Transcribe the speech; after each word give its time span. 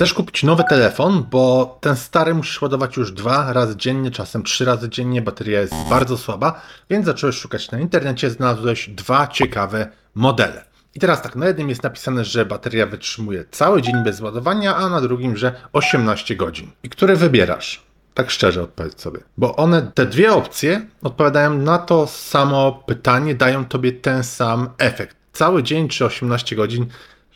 Chcesz 0.00 0.14
kupić 0.14 0.42
nowy 0.42 0.64
telefon, 0.64 1.26
bo 1.30 1.78
ten 1.80 1.96
stary 1.96 2.34
musisz 2.34 2.62
ładować 2.62 2.96
już 2.96 3.12
dwa 3.12 3.52
razy 3.52 3.76
dziennie, 3.76 4.10
czasem 4.10 4.42
trzy 4.42 4.64
razy 4.64 4.88
dziennie, 4.88 5.22
bateria 5.22 5.60
jest 5.60 5.74
bardzo 5.90 6.18
słaba, 6.18 6.62
więc 6.90 7.06
zacząłeś 7.06 7.36
szukać 7.36 7.70
na 7.70 7.80
internecie, 7.80 8.30
znalazłeś 8.30 8.88
dwa 8.88 9.26
ciekawe 9.26 9.88
modele. 10.14 10.64
I 10.94 11.00
teraz 11.00 11.22
tak, 11.22 11.36
na 11.36 11.46
jednym 11.46 11.68
jest 11.68 11.82
napisane, 11.82 12.24
że 12.24 12.46
bateria 12.46 12.86
wytrzymuje 12.86 13.44
cały 13.50 13.82
dzień 13.82 13.94
bez 14.04 14.20
ładowania, 14.20 14.76
a 14.76 14.88
na 14.88 15.00
drugim, 15.00 15.36
że 15.36 15.52
18 15.72 16.36
godzin. 16.36 16.70
I 16.82 16.88
które 16.88 17.16
wybierasz? 17.16 17.82
Tak 18.14 18.30
szczerze 18.30 18.62
odpowiedz 18.62 19.00
sobie. 19.00 19.20
Bo 19.36 19.56
one, 19.56 19.92
te 19.94 20.06
dwie 20.06 20.32
opcje, 20.32 20.86
odpowiadają 21.02 21.58
na 21.58 21.78
to 21.78 22.06
samo 22.06 22.82
pytanie, 22.86 23.34
dają 23.34 23.64
tobie 23.64 23.92
ten 23.92 24.24
sam 24.24 24.70
efekt. 24.78 25.16
Cały 25.32 25.62
dzień 25.62 25.88
czy 25.88 26.04
18 26.04 26.56
godzin, 26.56 26.86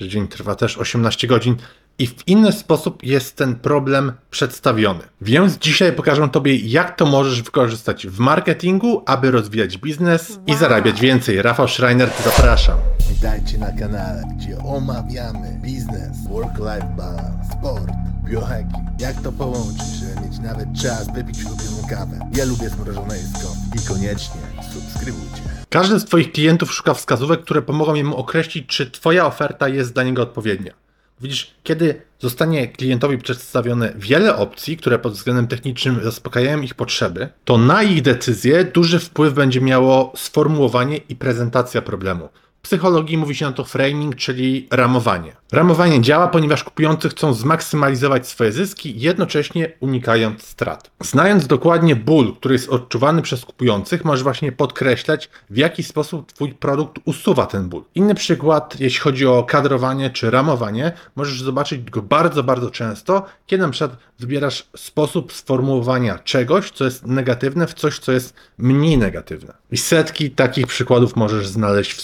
że 0.00 0.08
dzień 0.08 0.28
trwa 0.28 0.54
też 0.54 0.78
18 0.78 1.26
godzin, 1.26 1.56
i 1.98 2.06
w 2.06 2.28
inny 2.28 2.52
sposób 2.52 3.02
jest 3.02 3.36
ten 3.36 3.54
problem 3.54 4.12
przedstawiony. 4.30 5.00
Więc 5.20 5.58
dzisiaj 5.58 5.92
pokażę 5.92 6.28
Tobie, 6.28 6.56
jak 6.56 6.96
to 6.96 7.06
możesz 7.06 7.42
wykorzystać 7.42 8.06
w 8.06 8.18
marketingu, 8.18 9.02
aby 9.06 9.30
rozwijać 9.30 9.78
biznes 9.78 10.38
i 10.46 10.54
zarabiać 10.54 11.00
więcej. 11.00 11.42
Rafał 11.42 11.68
Schreiner, 11.68 12.10
zapraszam. 12.24 12.78
Witajcie 13.10 13.58
na 13.58 13.72
kanale, 13.72 14.22
gdzie 14.36 14.58
omawiamy 14.58 15.58
biznes, 15.62 16.28
work-life 16.28 16.94
balance, 16.96 17.58
sport, 17.58 17.90
biohacking. 18.24 19.00
Jak 19.00 19.22
to 19.22 19.32
połączyć, 19.32 19.86
żeby 20.00 20.28
mieć 20.28 20.38
nawet 20.38 20.68
czas 20.82 21.06
wypić 21.14 21.44
ulubioną 21.44 21.88
kawę. 21.90 22.30
Ja 22.36 22.44
lubię 22.44 22.68
zmrożone 22.68 23.18
jedzko 23.18 23.48
i 23.76 23.88
koniecznie 23.88 24.40
subskrybujcie. 24.72 25.42
Każdy 25.70 26.00
z 26.00 26.04
Twoich 26.04 26.32
klientów 26.32 26.72
szuka 26.72 26.94
wskazówek, 26.94 27.40
które 27.40 27.62
pomogą 27.62 28.04
mu 28.04 28.16
określić, 28.16 28.66
czy 28.66 28.90
Twoja 28.90 29.26
oferta 29.26 29.68
jest 29.68 29.92
dla 29.94 30.02
niego 30.02 30.22
odpowiednia. 30.22 30.83
Widzisz, 31.20 31.54
kiedy 31.62 32.02
zostanie 32.18 32.68
klientowi 32.68 33.18
przedstawione 33.18 33.92
wiele 33.96 34.36
opcji, 34.36 34.76
które 34.76 34.98
pod 34.98 35.12
względem 35.12 35.46
technicznym 35.46 36.00
zaspokajają 36.04 36.62
ich 36.62 36.74
potrzeby, 36.74 37.28
to 37.44 37.58
na 37.58 37.82
ich 37.82 38.02
decyzję 38.02 38.64
duży 38.64 38.98
wpływ 38.98 39.34
będzie 39.34 39.60
miało 39.60 40.12
sformułowanie 40.16 40.96
i 40.96 41.16
prezentacja 41.16 41.82
problemu 41.82 42.28
psychologii 42.64 43.18
mówi 43.18 43.34
się 43.34 43.46
na 43.46 43.52
to 43.52 43.64
framing, 43.64 44.16
czyli 44.16 44.68
ramowanie. 44.70 45.32
Ramowanie 45.52 46.00
działa, 46.00 46.28
ponieważ 46.28 46.64
kupujący 46.64 47.08
chcą 47.08 47.34
zmaksymalizować 47.34 48.28
swoje 48.28 48.52
zyski, 48.52 49.00
jednocześnie 49.00 49.72
unikając 49.80 50.42
strat. 50.42 50.90
Znając 51.00 51.46
dokładnie 51.46 51.96
ból, 51.96 52.36
który 52.36 52.54
jest 52.54 52.68
odczuwany 52.68 53.22
przez 53.22 53.44
kupujących, 53.44 54.04
możesz 54.04 54.22
właśnie 54.22 54.52
podkreślać, 54.52 55.30
w 55.50 55.56
jaki 55.56 55.82
sposób 55.82 56.32
Twój 56.32 56.54
produkt 56.54 56.98
usuwa 57.04 57.46
ten 57.46 57.68
ból. 57.68 57.82
Inny 57.94 58.14
przykład, 58.14 58.80
jeśli 58.80 59.00
chodzi 59.00 59.26
o 59.26 59.42
kadrowanie 59.42 60.10
czy 60.10 60.30
ramowanie, 60.30 60.92
możesz 61.16 61.42
zobaczyć 61.42 61.90
go 61.90 62.02
bardzo, 62.02 62.42
bardzo 62.42 62.70
często, 62.70 63.26
kiedy 63.46 63.62
na 63.62 63.70
przykład 63.70 63.96
wybierasz 64.18 64.68
sposób 64.76 65.32
sformułowania 65.32 66.18
czegoś, 66.18 66.70
co 66.70 66.84
jest 66.84 67.06
negatywne, 67.06 67.66
w 67.66 67.74
coś, 67.74 67.98
co 67.98 68.12
jest 68.12 68.34
mniej 68.58 68.98
negatywne. 68.98 69.54
I 69.70 69.76
setki 69.76 70.30
takich 70.30 70.66
przykładów 70.66 71.16
możesz 71.16 71.46
znaleźć 71.46 71.92
w 71.92 72.00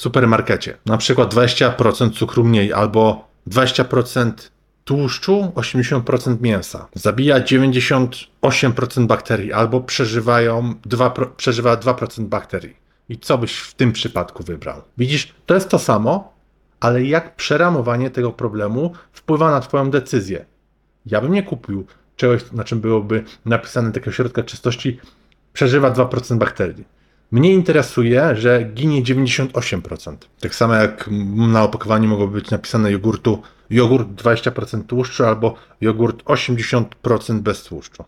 Na 0.87 0.97
przykład 0.97 1.35
20% 1.35 2.13
cukru 2.13 2.45
mniej 2.45 2.73
albo 2.73 3.29
20% 3.49 4.33
tłuszczu, 4.85 5.53
80% 5.55 6.41
mięsa. 6.41 6.89
Zabija 6.95 7.41
98% 7.41 9.07
bakterii 9.07 9.53
albo 9.53 9.81
przeżywają 9.81 10.75
2, 10.85 11.15
przeżywa 11.37 11.77
2% 11.77 12.25
bakterii. 12.25 12.77
I 13.09 13.19
co 13.19 13.39
byś 13.39 13.59
w 13.59 13.75
tym 13.75 13.93
przypadku 13.93 14.43
wybrał? 14.43 14.83
Widzisz, 14.99 15.35
to 15.47 15.55
jest 15.55 15.69
to 15.69 15.79
samo, 15.79 16.35
ale 16.81 17.05
jak 17.05 17.37
przeramowanie 17.37 18.11
tego 18.11 18.33
problemu 18.33 18.93
wpływa 19.13 19.51
na 19.51 19.61
Twoją 19.61 19.91
decyzję. 19.91 20.45
Ja 21.07 21.21
bym 21.21 21.33
nie 21.33 21.43
kupił 21.43 21.87
czegoś, 22.17 22.53
na 22.53 22.65
czym 22.65 22.81
byłoby 22.81 23.25
napisane 23.45 23.93
takiego 23.93 24.13
środka 24.13 24.43
czystości, 24.43 25.01
przeżywa 25.53 25.91
2% 25.91 26.39
bakterii. 26.39 26.85
Mnie 27.31 27.53
interesuje, 27.53 28.37
że 28.37 28.65
ginie 28.65 29.03
98%. 29.03 30.17
Tak 30.41 30.55
samo 30.55 30.75
jak 30.75 31.09
na 31.37 31.63
opakowaniu 31.63 32.09
mogłoby 32.09 32.41
być 32.41 32.51
napisane 32.51 32.93
jogurtu 32.93 33.43
jogurt 33.71 34.09
20% 34.09 34.83
tłuszczu 34.87 35.25
albo 35.25 35.55
jogurt 35.81 36.25
80% 36.25 37.39
bez 37.41 37.63
tłuszczu. 37.63 38.05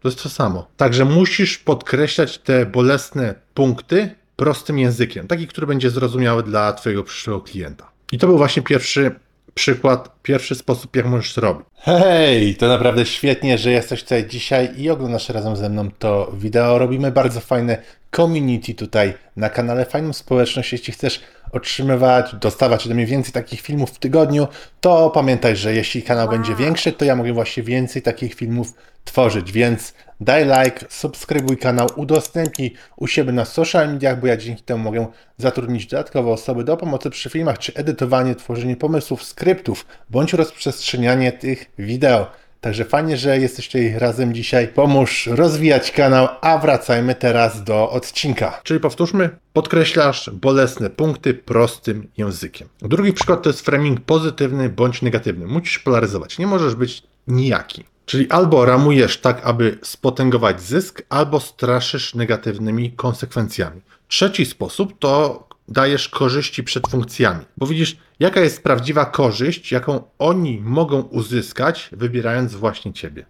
To 0.00 0.08
jest 0.08 0.22
to 0.22 0.28
samo. 0.28 0.66
Także 0.76 1.04
musisz 1.04 1.58
podkreślać 1.58 2.38
te 2.38 2.66
bolesne 2.66 3.34
punkty 3.54 4.14
prostym 4.36 4.78
językiem, 4.78 5.26
taki, 5.26 5.46
który 5.46 5.66
będzie 5.66 5.90
zrozumiały 5.90 6.42
dla 6.42 6.72
Twojego 6.72 7.04
przyszłego 7.04 7.40
klienta. 7.40 7.90
I 8.12 8.18
to 8.18 8.26
był 8.26 8.36
właśnie 8.36 8.62
pierwszy 8.62 9.14
przykład, 9.54 10.22
pierwszy 10.22 10.54
sposób, 10.54 10.96
jak 10.96 11.06
możesz 11.06 11.34
zrobić. 11.34 11.66
Hej, 11.78 12.54
to 12.54 12.68
naprawdę 12.68 13.06
świetnie, 13.06 13.58
że 13.58 13.70
jesteś 13.70 14.02
tutaj 14.02 14.26
dzisiaj 14.26 14.80
i 14.80 14.90
oglądasz 14.90 15.28
razem 15.28 15.56
ze 15.56 15.68
mną 15.68 15.90
to 15.98 16.32
wideo. 16.34 16.78
Robimy 16.78 17.12
bardzo 17.12 17.40
fajne 17.40 17.78
community 18.16 18.74
tutaj 18.74 19.14
na 19.36 19.50
kanale, 19.50 19.84
fajną 19.84 20.12
społeczność. 20.12 20.72
Jeśli 20.72 20.92
chcesz 20.92 21.20
otrzymywać, 21.52 22.34
dostawać 22.34 22.86
ode 22.86 22.94
mnie 22.94 23.06
więcej 23.06 23.32
takich 23.32 23.60
filmów 23.60 23.90
w 23.90 23.98
tygodniu, 23.98 24.48
to 24.80 25.10
pamiętaj, 25.10 25.56
że 25.56 25.74
jeśli 25.74 26.02
kanał 26.02 26.28
będzie 26.28 26.54
większy, 26.54 26.92
to 26.92 27.04
ja 27.04 27.16
mogę 27.16 27.32
właśnie 27.32 27.62
więcej 27.62 28.02
takich 28.02 28.34
filmów 28.34 28.74
tworzyć, 29.04 29.52
więc 29.52 29.94
daj 30.24 30.44
like, 30.44 30.86
subskrybuj 30.88 31.56
kanał, 31.56 31.88
udostępnij 31.96 32.74
u 32.96 33.06
siebie 33.06 33.32
na 33.32 33.44
social 33.44 33.92
mediach, 33.92 34.20
bo 34.20 34.26
ja 34.26 34.36
dzięki 34.36 34.62
temu 34.62 34.84
mogę 34.84 35.06
zatrudnić 35.38 35.86
dodatkowe 35.86 36.30
osoby 36.30 36.64
do 36.64 36.76
pomocy 36.76 37.10
przy 37.10 37.30
filmach, 37.30 37.58
czy 37.58 37.74
edytowanie, 37.74 38.34
tworzenie 38.34 38.76
pomysłów, 38.76 39.22
skryptów, 39.22 39.86
bądź 40.10 40.32
rozprzestrzenianie 40.32 41.32
tych 41.32 41.70
wideo. 41.78 42.42
Także 42.62 42.84
fajnie, 42.84 43.16
że 43.16 43.38
jesteście 43.38 43.98
razem 43.98 44.34
dzisiaj. 44.34 44.68
Pomóż 44.68 45.26
rozwijać 45.26 45.90
kanał, 45.90 46.28
a 46.40 46.58
wracajmy 46.58 47.14
teraz 47.14 47.64
do 47.64 47.90
odcinka. 47.90 48.60
Czyli 48.64 48.80
powtórzmy, 48.80 49.30
podkreślasz 49.52 50.30
bolesne 50.30 50.90
punkty 50.90 51.34
prostym 51.34 52.08
językiem. 52.16 52.68
Drugi 52.78 53.12
przykład 53.12 53.42
to 53.42 53.50
jest 53.50 53.60
framing 53.60 54.00
pozytywny 54.00 54.68
bądź 54.68 55.02
negatywny. 55.02 55.46
Musisz 55.46 55.78
polaryzować, 55.78 56.38
nie 56.38 56.46
możesz 56.46 56.74
być 56.74 57.02
nijaki. 57.26 57.84
Czyli 58.06 58.30
albo 58.30 58.64
ramujesz 58.64 59.18
tak, 59.18 59.40
aby 59.44 59.78
spotęgować 59.82 60.62
zysk, 60.62 61.02
albo 61.08 61.40
straszysz 61.40 62.14
negatywnymi 62.14 62.92
konsekwencjami. 62.92 63.80
Trzeci 64.08 64.46
sposób 64.46 64.98
to 64.98 65.48
dajesz 65.68 66.08
korzyści 66.08 66.64
przed 66.64 66.88
funkcjami. 66.88 67.44
Bo 67.56 67.66
widzisz, 67.66 67.96
jaka 68.20 68.40
jest 68.40 68.62
prawdziwa 68.62 69.04
korzyść, 69.04 69.72
jaką 69.72 70.02
oni 70.18 70.60
mogą 70.60 71.00
uzyskać, 71.00 71.88
wybierając 71.92 72.54
właśnie 72.54 72.92
ciebie. 72.92 73.26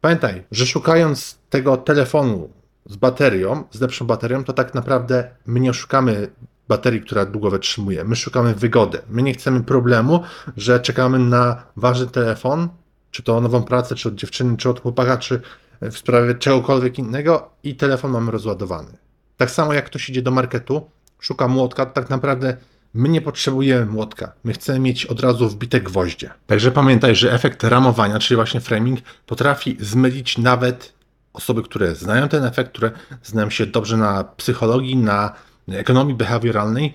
Pamiętaj, 0.00 0.42
że 0.50 0.66
szukając 0.66 1.38
tego 1.50 1.76
telefonu 1.76 2.50
z 2.86 2.96
baterią, 2.96 3.64
z 3.70 3.80
lepszą 3.80 4.06
baterią, 4.06 4.44
to 4.44 4.52
tak 4.52 4.74
naprawdę 4.74 5.30
my 5.46 5.60
nie 5.60 5.74
szukamy 5.74 6.30
baterii, 6.68 7.00
która 7.00 7.26
długo 7.26 7.50
wytrzymuje. 7.50 8.04
My 8.04 8.16
szukamy 8.16 8.54
wygody. 8.54 8.98
My 9.08 9.22
nie 9.22 9.32
chcemy 9.32 9.62
problemu, 9.62 10.22
że 10.56 10.80
czekamy 10.80 11.18
na 11.18 11.62
ważny 11.76 12.06
telefon, 12.06 12.68
czy 13.10 13.22
to 13.22 13.36
o 13.36 13.40
nową 13.40 13.62
pracę, 13.62 13.94
czy 13.94 14.08
od 14.08 14.14
dziewczyny, 14.14 14.56
czy 14.56 14.70
od 14.70 14.80
chłopaka, 14.80 15.16
czy 15.16 15.40
w 15.80 15.98
sprawie 15.98 16.34
czegokolwiek 16.34 16.98
innego 16.98 17.50
i 17.62 17.74
telefon 17.74 18.10
mamy 18.10 18.30
rozładowany. 18.30 18.92
Tak 19.36 19.50
samo 19.50 19.72
jak 19.72 19.86
ktoś 19.86 20.10
idzie 20.10 20.22
do 20.22 20.30
marketu, 20.30 20.90
szuka 21.20 21.48
młotka, 21.48 21.86
tak 21.86 22.10
naprawdę 22.10 22.56
my 22.94 23.08
nie 23.08 23.20
potrzebujemy 23.20 23.86
młotka. 23.86 24.32
My 24.44 24.52
chcemy 24.52 24.78
mieć 24.78 25.06
od 25.06 25.20
razu 25.20 25.48
wbite 25.48 25.80
gwoździe. 25.80 26.30
Także 26.46 26.72
pamiętaj, 26.72 27.16
że 27.16 27.32
efekt 27.32 27.64
ramowania, 27.64 28.18
czyli 28.18 28.36
właśnie 28.36 28.60
framing, 28.60 29.00
potrafi 29.26 29.76
zmylić 29.80 30.38
nawet 30.38 30.92
osoby, 31.32 31.62
które 31.62 31.94
znają 31.94 32.28
ten 32.28 32.44
efekt, 32.44 32.70
które 32.70 32.90
znają 33.22 33.50
się 33.50 33.66
dobrze 33.66 33.96
na 33.96 34.24
psychologii, 34.24 34.96
na 34.96 35.34
ekonomii 35.68 36.14
behawioralnej, 36.14 36.94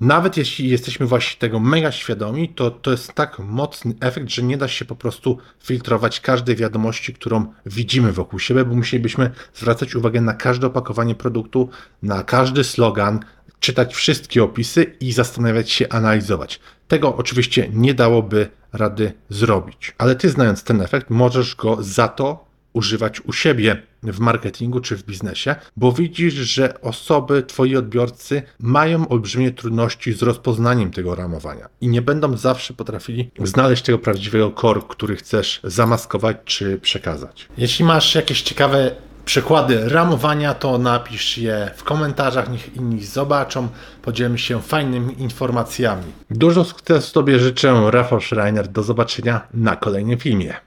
nawet 0.00 0.36
jeśli 0.36 0.68
jesteśmy 0.68 1.06
właśnie 1.06 1.40
tego 1.40 1.60
mega 1.60 1.92
świadomi, 1.92 2.48
to 2.48 2.70
to 2.70 2.90
jest 2.90 3.12
tak 3.12 3.38
mocny 3.38 3.94
efekt, 4.00 4.30
że 4.30 4.42
nie 4.42 4.56
da 4.56 4.68
się 4.68 4.84
po 4.84 4.96
prostu 4.96 5.38
filtrować 5.64 6.20
każdej 6.20 6.56
wiadomości, 6.56 7.14
którą 7.14 7.46
widzimy 7.66 8.12
wokół 8.12 8.38
siebie, 8.38 8.64
bo 8.64 8.74
musielibyśmy 8.74 9.30
zwracać 9.54 9.94
uwagę 9.94 10.20
na 10.20 10.34
każde 10.34 10.66
opakowanie 10.66 11.14
produktu, 11.14 11.68
na 12.02 12.22
każdy 12.22 12.64
slogan, 12.64 13.20
czytać 13.60 13.94
wszystkie 13.94 14.44
opisy 14.44 14.96
i 15.00 15.12
zastanawiać 15.12 15.70
się, 15.70 15.88
analizować. 15.88 16.60
Tego 16.88 17.16
oczywiście 17.16 17.68
nie 17.72 17.94
dałoby 17.94 18.48
rady 18.72 19.12
zrobić, 19.28 19.94
ale 19.98 20.16
ty 20.16 20.30
znając 20.30 20.64
ten 20.64 20.80
efekt, 20.80 21.10
możesz 21.10 21.54
go 21.54 21.76
za 21.80 22.08
to 22.08 22.45
używać 22.76 23.20
u 23.20 23.32
siebie 23.32 23.82
w 24.02 24.18
marketingu 24.18 24.80
czy 24.80 24.96
w 24.96 25.04
biznesie, 25.04 25.54
bo 25.76 25.92
widzisz, 25.92 26.34
że 26.34 26.80
osoby, 26.80 27.42
twoi 27.42 27.76
odbiorcy 27.76 28.42
mają 28.58 29.08
olbrzymie 29.08 29.50
trudności 29.50 30.12
z 30.12 30.22
rozpoznaniem 30.22 30.90
tego 30.90 31.14
ramowania 31.14 31.68
i 31.80 31.88
nie 31.88 32.02
będą 32.02 32.36
zawsze 32.36 32.74
potrafili 32.74 33.30
znaleźć 33.44 33.82
tego 33.82 33.98
prawdziwego 33.98 34.52
core, 34.60 34.80
który 34.88 35.16
chcesz 35.16 35.60
zamaskować 35.64 36.36
czy 36.44 36.78
przekazać. 36.78 37.48
Jeśli 37.58 37.84
masz 37.84 38.14
jakieś 38.14 38.42
ciekawe 38.42 38.90
przykłady 39.26 39.88
ramowania, 39.88 40.54
to 40.54 40.78
napisz 40.78 41.38
je 41.38 41.70
w 41.76 41.84
komentarzach, 41.84 42.50
niech 42.50 42.76
inni 42.76 43.04
zobaczą. 43.04 43.68
Podzielmy 44.02 44.38
się 44.38 44.62
fajnymi 44.62 45.22
informacjami. 45.22 46.04
Dużo 46.30 46.64
sukcesu 46.64 47.14
Tobie 47.14 47.38
życzę, 47.38 47.90
Rafał 47.90 48.20
Schreiner. 48.20 48.68
Do 48.68 48.82
zobaczenia 48.82 49.40
na 49.54 49.76
kolejnym 49.76 50.18
filmie. 50.18 50.54